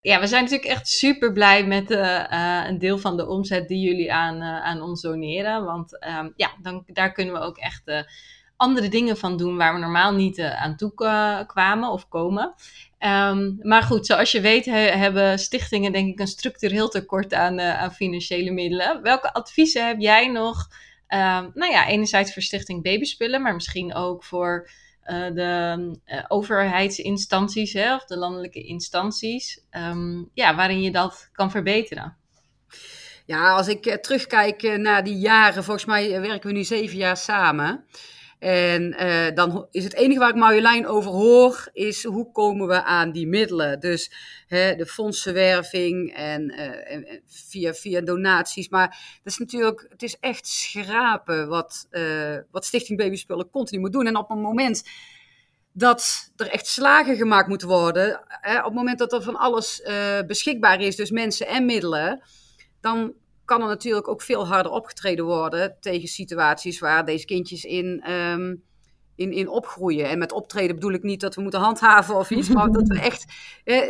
Ja, 0.01 0.19
we 0.19 0.27
zijn 0.27 0.43
natuurlijk 0.43 0.69
echt 0.69 0.87
super 0.87 1.31
blij 1.31 1.65
met 1.65 1.91
eh, 1.91 2.31
eh, 2.31 2.67
een 2.69 2.79
deel 2.79 2.97
van 2.97 3.17
de 3.17 3.27
omzet 3.27 3.67
die 3.67 3.79
jullie 3.87 4.13
aan, 4.13 4.41
eh, 4.41 4.63
aan 4.63 4.81
ons 4.81 5.01
doneren. 5.01 5.65
Want 5.65 5.99
ehm, 5.99 6.29
ja, 6.35 6.51
dan, 6.61 6.83
daar 6.87 7.11
kunnen 7.11 7.33
we 7.33 7.39
ook 7.39 7.57
echt 7.57 8.05
andere 8.57 8.89
dingen 8.89 9.17
van 9.17 9.37
doen 9.37 9.57
waar 9.57 9.73
we 9.73 9.79
normaal 9.79 10.13
niet 10.13 10.41
aan 10.41 10.75
toe 10.75 10.93
kwa- 10.93 11.43
kwamen 11.43 11.89
of 11.89 12.07
komen. 12.07 12.53
Ehm, 12.97 13.51
maar 13.61 13.83
goed, 13.83 14.05
zoals 14.05 14.31
je 14.31 14.41
weet 14.41 14.65
he- 14.65 14.71
hebben 14.91 15.39
stichtingen 15.39 15.91
denk 15.91 16.07
ik 16.13 16.19
een 16.19 16.27
structureel 16.27 16.89
tekort 16.89 17.33
aan, 17.33 17.61
aan 17.61 17.93
financiële 17.93 18.51
middelen. 18.51 19.01
Welke 19.01 19.33
adviezen 19.33 19.87
heb 19.87 19.99
jij 19.99 20.27
nog? 20.27 20.67
Ehm, 21.07 21.49
nou 21.53 21.71
ja, 21.71 21.87
enerzijds 21.87 22.33
voor 22.33 22.41
Stichting 22.41 22.83
Babyspullen, 22.83 23.41
maar 23.41 23.53
misschien 23.53 23.93
ook 23.93 24.23
voor 24.23 24.69
de 25.19 25.99
eh, 26.05 26.23
overheidsinstanties 26.27 27.73
hè, 27.73 27.95
of 27.95 28.05
de 28.05 28.17
landelijke 28.17 28.63
instanties. 28.63 29.65
ehm, 29.69 30.23
ja, 30.33 30.55
waarin 30.55 30.81
je 30.81 30.91
dat 30.91 31.29
kan 31.31 31.51
verbeteren. 31.51 32.17
Ja, 33.25 33.51
als 33.55 33.67
ik 33.67 33.85
eh, 33.85 33.95
terugkijk 33.95 34.63
eh, 34.63 34.77
naar 34.77 35.03
die 35.03 35.17
jaren, 35.17 35.63
volgens 35.63 35.85
mij 35.85 36.15
eh, 36.15 36.21
werken 36.21 36.49
we 36.49 36.55
nu 36.55 36.63
zeven 36.63 36.97
jaar 36.97 37.17
samen. 37.17 37.85
En 38.41 38.95
uh, 38.99 39.35
dan 39.35 39.67
is 39.71 39.83
het 39.83 39.93
enige 39.93 40.19
waar 40.19 40.29
ik 40.29 40.35
Marjolein 40.35 40.87
over 40.87 41.11
hoor, 41.11 41.69
is 41.73 42.03
hoe 42.03 42.31
komen 42.31 42.67
we 42.67 42.83
aan 42.83 43.11
die 43.11 43.27
middelen. 43.27 43.79
Dus 43.79 44.11
hè, 44.47 44.75
de 44.75 44.85
fondsenwerving 44.85 46.13
en, 46.15 46.49
en, 46.49 47.21
via, 47.25 47.73
via 47.73 48.01
donaties. 48.01 48.69
Maar 48.69 48.87
dat 49.23 49.33
is 49.33 49.37
natuurlijk, 49.37 49.85
het 49.89 50.03
is 50.03 50.17
echt 50.19 50.47
schrapen 50.47 51.47
wat, 51.47 51.87
uh, 51.91 52.37
wat 52.51 52.65
Stichting 52.65 52.97
Babyspullen 52.97 53.49
continu 53.49 53.81
moet 53.81 53.93
doen. 53.93 54.07
En 54.07 54.17
op 54.17 54.29
een 54.29 54.41
moment 54.41 54.83
dat 55.73 56.31
er 56.35 56.47
echt 56.47 56.67
slagen 56.67 57.15
gemaakt 57.15 57.47
moeten 57.47 57.67
worden, 57.67 58.23
hè, 58.27 58.57
op 58.57 58.65
het 58.65 58.73
moment 58.73 58.99
dat 58.99 59.13
er 59.13 59.21
van 59.21 59.35
alles 59.35 59.81
beschikbaar 60.27 60.81
is, 60.81 60.95
dus 60.95 61.11
mensen 61.11 61.47
en 61.47 61.65
middelen, 61.65 62.21
dan 62.79 63.13
kan 63.51 63.61
er 63.61 63.67
natuurlijk 63.67 64.07
ook 64.07 64.21
veel 64.21 64.47
harder 64.47 64.71
opgetreden 64.71 65.25
worden 65.25 65.77
tegen 65.79 66.07
situaties 66.07 66.79
waar 66.79 67.05
deze 67.05 67.25
kindjes 67.25 67.63
in, 67.63 68.11
um, 68.11 68.63
in, 69.15 69.31
in 69.31 69.49
opgroeien. 69.49 70.09
En 70.09 70.17
met 70.17 70.31
optreden 70.31 70.75
bedoel 70.75 70.93
ik 70.93 71.03
niet 71.03 71.21
dat 71.21 71.35
we 71.35 71.41
moeten 71.41 71.59
handhaven 71.59 72.15
of 72.15 72.29
iets, 72.29 72.49
maar 72.49 72.71
dat 72.71 72.87
we 72.87 72.99
echt 73.09 73.25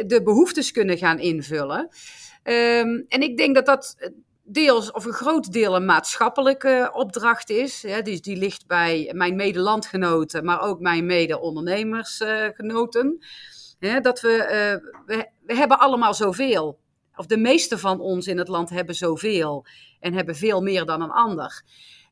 de 0.08 0.22
behoeftes 0.24 0.72
kunnen 0.72 0.98
gaan 0.98 1.20
invullen. 1.20 1.90
Um, 2.44 3.06
en 3.08 3.22
ik 3.22 3.38
denk 3.38 3.56
dat 3.56 3.66
dat 3.66 4.12
deels, 4.44 4.92
of 4.92 5.06
een 5.06 5.14
groot 5.14 5.52
deel, 5.52 5.76
een 5.76 5.86
maatschappelijke 5.86 6.90
opdracht 6.94 7.50
is. 7.50 7.84
Hè, 7.84 8.02
die, 8.02 8.22
die 8.22 8.38
ligt 8.38 8.68
bij 8.68 9.12
mijn 9.16 9.36
medelandgenoten, 9.36 10.46
maar 10.46 10.62
ook 10.62 10.80
mijn 10.80 11.06
mede-ondernemersgenoten. 11.06 13.26
Uh, 13.80 14.00
dat 14.00 14.22
we, 14.22 14.30
uh, 14.30 14.76
we, 15.06 15.30
we 15.46 15.56
hebben 15.56 15.80
allemaal 15.80 16.14
zoveel 16.14 16.81
of 17.16 17.26
de 17.26 17.38
meeste 17.38 17.78
van 17.78 18.00
ons 18.00 18.28
in 18.28 18.38
het 18.38 18.48
land 18.48 18.70
hebben 18.70 18.96
zoveel 18.96 19.66
en 20.00 20.14
hebben 20.14 20.36
veel 20.36 20.62
meer 20.62 20.86
dan 20.86 21.02
een 21.02 21.12
ander. 21.12 21.64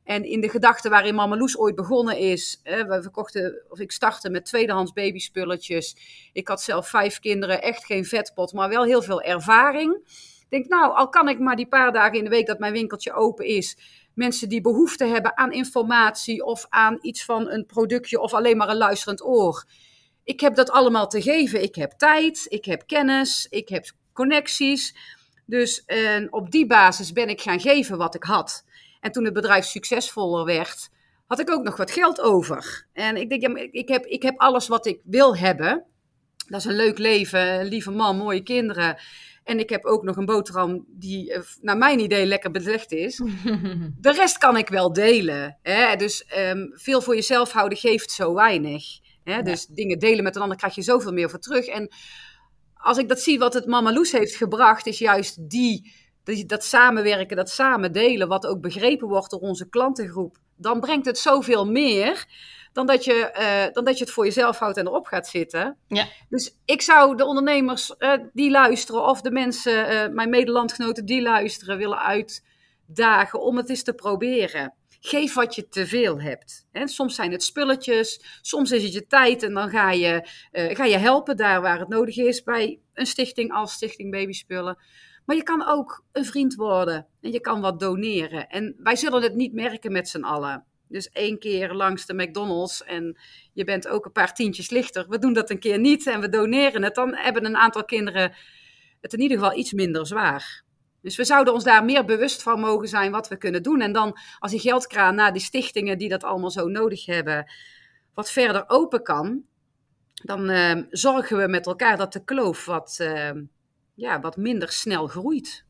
En 0.04 0.24
in 0.24 0.40
de 0.40 0.48
gedachte 0.48 0.88
waarin 0.88 1.14
Mama 1.14 1.36
Loes 1.36 1.58
ooit 1.58 1.74
begonnen 1.74 2.18
is, 2.18 2.60
hè, 2.62 2.86
we 2.86 3.02
verkochten, 3.02 3.62
of 3.68 3.78
ik 3.78 3.92
startte 3.92 4.30
met 4.30 4.44
tweedehands 4.44 4.92
babyspulletjes. 4.92 5.96
Ik 6.32 6.48
had 6.48 6.62
zelf 6.62 6.88
vijf 6.88 7.18
kinderen, 7.18 7.62
echt 7.62 7.84
geen 7.84 8.04
vetpot, 8.04 8.52
maar 8.52 8.68
wel 8.68 8.84
heel 8.84 9.02
veel 9.02 9.22
ervaring. 9.22 9.94
Ik 10.40 10.46
denk, 10.48 10.68
nou, 10.68 10.94
al 10.94 11.08
kan 11.08 11.28
ik 11.28 11.38
maar 11.38 11.56
die 11.56 11.68
paar 11.68 11.92
dagen 11.92 12.18
in 12.18 12.24
de 12.24 12.30
week 12.30 12.46
dat 12.46 12.58
mijn 12.58 12.72
winkeltje 12.72 13.12
open 13.12 13.46
is, 13.46 13.76
mensen 14.14 14.48
die 14.48 14.60
behoefte 14.60 15.04
hebben 15.04 15.36
aan 15.36 15.52
informatie 15.52 16.44
of 16.44 16.66
aan 16.68 16.98
iets 17.00 17.24
van 17.24 17.50
een 17.50 17.66
productje 17.66 18.20
of 18.20 18.34
alleen 18.34 18.56
maar 18.56 18.68
een 18.68 18.76
luisterend 18.76 19.24
oor. 19.24 19.64
Ik 20.24 20.40
heb 20.40 20.54
dat 20.54 20.70
allemaal 20.70 21.08
te 21.08 21.22
geven. 21.22 21.62
Ik 21.62 21.74
heb 21.74 21.90
tijd, 21.90 22.46
ik 22.48 22.64
heb 22.64 22.86
kennis, 22.86 23.46
ik 23.50 23.68
heb 23.68 23.90
connecties. 24.20 24.94
Dus 25.46 25.84
op 26.30 26.50
die 26.50 26.66
basis 26.66 27.12
ben 27.12 27.28
ik 27.28 27.40
gaan 27.40 27.60
geven 27.60 27.98
wat 27.98 28.14
ik 28.14 28.22
had. 28.22 28.64
En 29.00 29.12
toen 29.12 29.24
het 29.24 29.32
bedrijf 29.32 29.64
succesvoller 29.64 30.44
werd, 30.44 30.88
had 31.26 31.40
ik 31.40 31.50
ook 31.50 31.62
nog 31.62 31.76
wat 31.76 31.90
geld 31.90 32.20
over. 32.20 32.86
En 32.92 33.16
ik 33.16 33.28
denk, 33.28 33.42
ja, 33.42 33.68
ik, 33.70 33.88
heb, 33.88 34.04
ik 34.04 34.22
heb 34.22 34.38
alles 34.38 34.68
wat 34.68 34.86
ik 34.86 35.00
wil 35.04 35.36
hebben. 35.36 35.84
Dat 36.46 36.60
is 36.60 36.66
een 36.66 36.76
leuk 36.76 36.98
leven, 36.98 37.60
een 37.60 37.66
lieve 37.66 37.90
man, 37.90 38.16
mooie 38.16 38.42
kinderen. 38.42 38.98
En 39.44 39.58
ik 39.58 39.70
heb 39.70 39.84
ook 39.84 40.02
nog 40.02 40.16
een 40.16 40.24
boterham 40.24 40.84
die, 40.88 41.32
eh, 41.32 41.40
naar 41.60 41.76
mijn 41.76 42.00
idee, 42.00 42.26
lekker 42.26 42.50
belegd 42.50 42.92
is. 42.92 43.16
De 44.00 44.12
rest 44.12 44.38
kan 44.38 44.56
ik 44.56 44.68
wel 44.68 44.92
delen. 44.92 45.58
Hè? 45.62 45.96
Dus 45.96 46.24
um, 46.38 46.70
veel 46.74 47.00
voor 47.02 47.14
jezelf 47.14 47.52
houden 47.52 47.78
geeft 47.78 48.10
zo 48.10 48.34
weinig. 48.34 48.84
Hè? 49.24 49.42
Dus 49.42 49.66
dingen 49.66 49.98
delen 49.98 50.24
met 50.24 50.36
een 50.36 50.42
ander 50.42 50.56
krijg 50.56 50.74
je 50.74 50.82
zoveel 50.82 51.12
meer 51.12 51.30
voor 51.30 51.38
terug. 51.38 51.66
En 51.66 51.88
als 52.82 52.98
ik 52.98 53.08
dat 53.08 53.20
zie 53.20 53.38
wat 53.38 53.54
het 53.54 53.66
Mama 53.66 53.92
Loes 53.92 54.12
heeft 54.12 54.36
gebracht, 54.36 54.86
is 54.86 54.98
juist 54.98 55.50
die, 55.50 55.92
dat, 56.24 56.42
dat 56.46 56.64
samenwerken, 56.64 57.36
dat 57.36 57.50
samen 57.50 57.92
delen, 57.92 58.28
wat 58.28 58.46
ook 58.46 58.60
begrepen 58.60 59.08
wordt 59.08 59.30
door 59.30 59.40
onze 59.40 59.68
klantengroep. 59.68 60.36
Dan 60.56 60.80
brengt 60.80 61.06
het 61.06 61.18
zoveel 61.18 61.66
meer 61.66 62.26
dan 62.72 62.86
dat 62.86 63.04
je, 63.04 63.34
uh, 63.38 63.74
dan 63.74 63.84
dat 63.84 63.98
je 63.98 64.04
het 64.04 64.12
voor 64.12 64.24
jezelf 64.24 64.58
houdt 64.58 64.76
en 64.76 64.86
erop 64.86 65.06
gaat 65.06 65.28
zitten. 65.28 65.76
Ja. 65.88 66.06
Dus 66.28 66.56
ik 66.64 66.82
zou 66.82 67.16
de 67.16 67.24
ondernemers 67.24 67.94
uh, 67.98 68.12
die 68.32 68.50
luisteren, 68.50 69.04
of 69.04 69.20
de 69.20 69.30
mensen, 69.30 69.92
uh, 69.92 70.14
mijn 70.14 70.30
medelandgenoten 70.30 71.06
die 71.06 71.22
luisteren, 71.22 71.78
willen 71.78 71.98
uitdagen 71.98 73.40
om 73.40 73.56
het 73.56 73.68
eens 73.68 73.82
te 73.82 73.92
proberen. 73.92 74.74
Geef 75.00 75.34
wat 75.34 75.54
je 75.54 75.68
te 75.68 75.86
veel 75.86 76.20
hebt. 76.20 76.66
Soms 76.72 77.14
zijn 77.14 77.32
het 77.32 77.42
spulletjes, 77.42 78.38
soms 78.40 78.70
is 78.70 78.82
het 78.82 78.92
je 78.92 79.06
tijd 79.06 79.42
en 79.42 79.54
dan 79.54 79.70
ga 79.70 79.90
je, 79.90 80.28
uh, 80.52 80.74
ga 80.74 80.84
je 80.84 80.96
helpen 80.96 81.36
daar 81.36 81.60
waar 81.60 81.78
het 81.78 81.88
nodig 81.88 82.16
is 82.16 82.42
bij 82.42 82.80
een 82.94 83.06
stichting 83.06 83.52
als 83.52 83.72
Stichting 83.72 84.10
Babyspullen. 84.10 84.78
Maar 85.24 85.36
je 85.36 85.42
kan 85.42 85.66
ook 85.66 86.04
een 86.12 86.24
vriend 86.24 86.54
worden 86.54 87.06
en 87.20 87.32
je 87.32 87.40
kan 87.40 87.60
wat 87.60 87.80
doneren. 87.80 88.48
En 88.48 88.74
wij 88.78 88.96
zullen 88.96 89.22
het 89.22 89.34
niet 89.34 89.52
merken 89.52 89.92
met 89.92 90.08
z'n 90.08 90.22
allen. 90.22 90.64
Dus 90.88 91.08
één 91.08 91.38
keer 91.38 91.72
langs 91.72 92.06
de 92.06 92.14
McDonald's 92.14 92.84
en 92.84 93.18
je 93.52 93.64
bent 93.64 93.88
ook 93.88 94.04
een 94.04 94.12
paar 94.12 94.34
tientjes 94.34 94.70
lichter. 94.70 95.08
We 95.08 95.18
doen 95.18 95.32
dat 95.32 95.50
een 95.50 95.58
keer 95.58 95.78
niet 95.78 96.06
en 96.06 96.20
we 96.20 96.28
doneren 96.28 96.82
het. 96.82 96.94
Dan 96.94 97.14
hebben 97.14 97.44
een 97.44 97.56
aantal 97.56 97.84
kinderen 97.84 98.32
het 99.00 99.12
in 99.12 99.20
ieder 99.20 99.38
geval 99.38 99.58
iets 99.58 99.72
minder 99.72 100.06
zwaar. 100.06 100.64
Dus 101.02 101.16
we 101.16 101.24
zouden 101.24 101.54
ons 101.54 101.64
daar 101.64 101.84
meer 101.84 102.04
bewust 102.04 102.42
van 102.42 102.60
mogen 102.60 102.88
zijn 102.88 103.10
wat 103.10 103.28
we 103.28 103.36
kunnen 103.36 103.62
doen. 103.62 103.80
En 103.80 103.92
dan 103.92 104.18
als 104.38 104.50
die 104.50 104.60
geldkraan 104.60 105.14
naar 105.14 105.32
die 105.32 105.42
stichtingen 105.42 105.98
die 105.98 106.08
dat 106.08 106.24
allemaal 106.24 106.50
zo 106.50 106.66
nodig 106.66 107.06
hebben, 107.06 107.50
wat 108.14 108.30
verder 108.30 108.64
open 108.66 109.02
kan, 109.02 109.42
dan 110.14 110.50
uh, 110.50 110.82
zorgen 110.90 111.36
we 111.36 111.48
met 111.48 111.66
elkaar 111.66 111.96
dat 111.96 112.12
de 112.12 112.24
kloof 112.24 112.64
wat, 112.64 112.98
uh, 113.00 113.30
ja, 113.94 114.20
wat 114.20 114.36
minder 114.36 114.72
snel 114.72 115.06
groeit. 115.06 115.64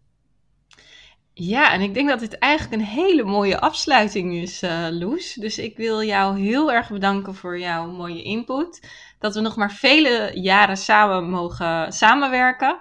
Ja, 1.32 1.72
en 1.72 1.80
ik 1.80 1.94
denk 1.94 2.08
dat 2.08 2.20
dit 2.20 2.38
eigenlijk 2.38 2.82
een 2.82 2.88
hele 2.88 3.25
mooie 3.25 3.60
afsluiting 3.60 4.34
is, 4.34 4.62
uh, 4.62 4.87
Loes. 4.90 5.34
Dus 5.34 5.58
ik 5.58 5.76
wil 5.76 6.02
jou 6.02 6.40
heel 6.40 6.72
erg 6.72 6.90
bedanken 6.90 7.34
voor 7.34 7.58
jouw 7.58 7.87
mooie 7.87 8.22
input. 8.22 8.88
Dat 9.18 9.34
we 9.34 9.40
nog 9.40 9.56
maar 9.56 9.72
vele 9.72 10.30
jaren 10.34 10.76
samen 10.76 11.30
mogen 11.30 11.92
samenwerken. 11.92 12.80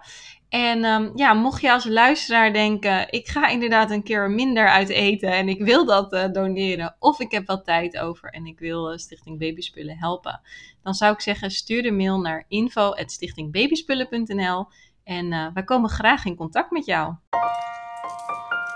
En 0.50 0.86
um, 0.86 1.12
ja, 1.16 1.34
mocht 1.34 1.62
je 1.62 1.72
als 1.72 1.86
luisteraar 1.86 2.54
denken, 2.54 3.12
ik 3.12 3.28
ga 3.28 3.48
inderdaad 3.48 3.92
een 3.92 4.04
keer 4.04 4.30
minder 4.30 4.68
uit 4.68 4.90
eten 4.90 5.32
en 5.32 5.50
ik 5.50 5.62
wil 5.62 5.86
dat 5.86 6.14
uh, 6.14 6.24
doneren, 6.32 6.96
of 7.00 7.20
ik 7.20 7.32
heb 7.32 7.48
wat 7.48 7.66
tijd 7.66 7.98
over 7.98 8.30
en 8.30 8.46
ik 8.46 8.60
wil 8.60 8.92
uh, 8.92 8.98
Stichting 8.98 9.40
Babyspullen 9.40 9.98
helpen, 9.98 10.42
dan 10.84 10.94
zou 10.94 11.14
ik 11.14 11.22
zeggen, 11.22 11.52
stuur 11.52 11.84
de 11.84 11.92
mail 11.92 12.20
naar 12.20 12.46
info.stichtingbabyspullen.nl 12.48 14.68
en 15.04 15.32
uh, 15.32 15.48
wij 15.54 15.64
komen 15.64 15.90
graag 15.90 16.26
in 16.26 16.36
contact 16.36 16.72
met 16.72 16.86
jou. 16.86 17.14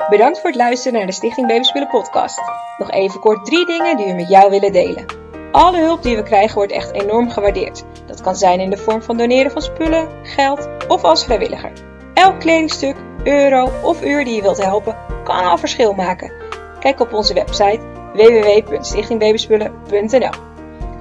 Bedankt 0.10 0.40
voor 0.40 0.50
het 0.50 0.60
luisteren 0.60 0.98
naar 0.98 1.08
de 1.08 1.14
Stichting 1.14 1.48
Babyspullen 1.48 1.88
podcast. 1.88 2.42
Nog 2.78 2.92
even 2.92 3.20
kort 3.20 3.46
drie 3.46 3.66
dingen 3.66 3.98
die 3.98 4.06
we 4.06 4.14
met 4.14 4.30
jou 4.30 4.50
willen 4.50 4.72
delen. 4.72 5.23
Alle 5.54 5.80
hulp 5.80 6.04
die 6.04 6.16
we 6.16 6.24
krijgen 6.24 6.56
wordt 6.56 6.72
echt 6.72 6.92
enorm 6.92 7.30
gewaardeerd. 7.30 7.84
Dat 8.06 8.22
kan 8.22 8.36
zijn 8.36 8.60
in 8.60 8.70
de 8.70 8.78
vorm 8.78 9.02
van 9.02 9.18
doneren 9.18 9.52
van 9.52 9.62
spullen, 9.62 10.10
geld 10.24 10.70
of 10.88 11.04
als 11.04 11.24
vrijwilliger. 11.24 11.72
Elk 12.14 12.40
kledingstuk, 12.40 12.96
euro 13.24 13.70
of 13.84 14.04
uur 14.04 14.26
die 14.26 14.36
je 14.36 14.42
wilt 14.42 14.64
helpen, 14.64 14.98
kan 15.24 15.46
al 15.46 15.58
verschil 15.58 15.94
maken. 15.94 16.32
Kijk 16.80 17.00
op 17.00 17.14
onze 17.14 17.34
website 17.34 17.80
www.stichtingbabyspullen.nl. 18.14 20.34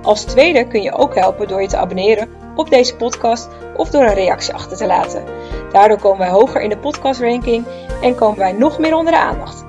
Als 0.03 0.25
tweede 0.25 0.67
kun 0.67 0.83
je 0.83 0.93
ook 0.93 1.15
helpen 1.15 1.49
door 1.49 1.63
je 1.63 1.69
te 1.69 1.77
abonneren 1.77 2.29
op 2.57 2.71
deze 2.71 2.97
podcast 2.97 3.49
of 3.77 3.91
door 3.91 4.03
een 4.03 4.15
reactie 4.15 4.55
achter 4.55 4.77
te 4.77 4.87
laten. 4.87 5.25
Daardoor 5.73 5.99
komen 5.99 6.19
wij 6.19 6.31
hoger 6.31 6.61
in 6.61 6.69
de 6.69 6.79
podcastranking 6.79 7.67
en 8.03 8.15
komen 8.15 8.39
wij 8.39 8.53
nog 8.53 8.79
meer 8.79 8.95
onder 8.95 9.13
de 9.13 9.19
aandacht. 9.19 9.65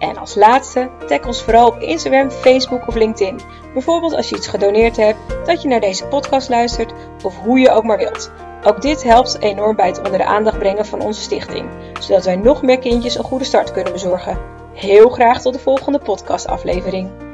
En 0.00 0.16
als 0.16 0.34
laatste, 0.34 0.90
tag 1.06 1.26
ons 1.26 1.42
vooral 1.42 1.68
op 1.68 1.80
Instagram, 1.80 2.30
Facebook 2.30 2.88
of 2.88 2.94
LinkedIn. 2.94 3.40
Bijvoorbeeld 3.72 4.14
als 4.14 4.28
je 4.28 4.36
iets 4.36 4.46
gedoneerd 4.46 4.96
hebt, 4.96 5.18
dat 5.44 5.62
je 5.62 5.68
naar 5.68 5.80
deze 5.80 6.06
podcast 6.06 6.48
luistert 6.48 6.92
of 7.24 7.38
hoe 7.38 7.58
je 7.58 7.70
ook 7.70 7.84
maar 7.84 7.98
wilt. 7.98 8.32
Ook 8.64 8.82
dit 8.82 9.02
helpt 9.02 9.40
enorm 9.40 9.76
bij 9.76 9.86
het 9.86 9.98
onder 9.98 10.18
de 10.18 10.24
aandacht 10.24 10.58
brengen 10.58 10.86
van 10.86 11.00
onze 11.00 11.20
stichting, 11.20 11.68
zodat 12.00 12.24
wij 12.24 12.36
nog 12.36 12.62
meer 12.62 12.78
kindjes 12.78 13.18
een 13.18 13.24
goede 13.24 13.44
start 13.44 13.70
kunnen 13.70 13.92
bezorgen. 13.92 14.38
Heel 14.74 15.08
graag 15.08 15.40
tot 15.40 15.52
de 15.52 15.58
volgende 15.58 15.98
podcastaflevering. 15.98 17.29